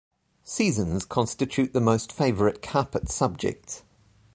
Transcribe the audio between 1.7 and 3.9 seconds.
the most favorite carpet subjects.